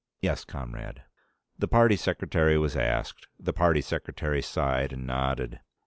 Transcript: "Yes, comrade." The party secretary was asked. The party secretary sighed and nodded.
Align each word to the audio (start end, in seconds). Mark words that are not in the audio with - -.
"Yes, 0.19 0.43
comrade." 0.45 1.03
The 1.59 1.67
party 1.67 1.95
secretary 1.95 2.57
was 2.57 2.75
asked. 2.75 3.27
The 3.39 3.53
party 3.53 3.81
secretary 3.81 4.41
sighed 4.41 4.93
and 4.93 5.05
nodded. 5.05 5.59